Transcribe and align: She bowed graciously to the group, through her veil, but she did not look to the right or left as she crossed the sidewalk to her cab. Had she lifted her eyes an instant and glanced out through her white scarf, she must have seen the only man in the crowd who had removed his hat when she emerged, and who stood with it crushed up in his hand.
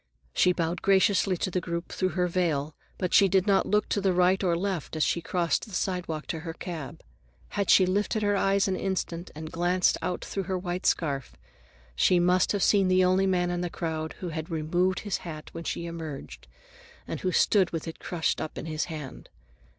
She 0.33 0.51
bowed 0.51 0.81
graciously 0.81 1.37
to 1.37 1.51
the 1.51 1.61
group, 1.61 1.89
through 1.89 2.17
her 2.17 2.25
veil, 2.27 2.73
but 2.97 3.13
she 3.13 3.27
did 3.29 3.45
not 3.45 3.67
look 3.67 3.87
to 3.89 4.01
the 4.01 4.13
right 4.13 4.43
or 4.43 4.57
left 4.57 4.95
as 4.95 5.03
she 5.03 5.21
crossed 5.21 5.65
the 5.67 5.75
sidewalk 5.75 6.25
to 6.29 6.39
her 6.39 6.53
cab. 6.53 7.03
Had 7.49 7.69
she 7.69 7.85
lifted 7.85 8.23
her 8.23 8.35
eyes 8.35 8.67
an 8.67 8.75
instant 8.75 9.29
and 9.35 9.51
glanced 9.51 9.99
out 10.01 10.25
through 10.25 10.45
her 10.49 10.57
white 10.57 10.87
scarf, 10.87 11.35
she 11.95 12.19
must 12.19 12.51
have 12.51 12.63
seen 12.63 12.87
the 12.87 13.03
only 13.05 13.27
man 13.27 13.51
in 13.51 13.61
the 13.61 13.69
crowd 13.69 14.13
who 14.21 14.29
had 14.29 14.49
removed 14.49 15.01
his 15.01 15.17
hat 15.17 15.49
when 15.53 15.65
she 15.65 15.85
emerged, 15.85 16.47
and 17.07 17.19
who 17.19 17.31
stood 17.31 17.69
with 17.69 17.87
it 17.87 17.99
crushed 17.99 18.41
up 18.41 18.57
in 18.57 18.65
his 18.65 18.85
hand. 18.85 19.29